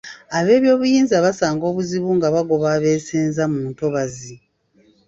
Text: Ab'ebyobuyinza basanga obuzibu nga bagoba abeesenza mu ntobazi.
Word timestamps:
Ab'ebyobuyinza 0.37 1.15
basanga 1.25 1.63
obuzibu 1.71 2.09
nga 2.17 2.27
bagoba 2.35 2.67
abeesenza 2.77 3.43
mu 3.51 3.59
ntobazi. 3.71 4.35